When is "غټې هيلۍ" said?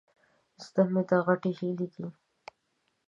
1.25-1.87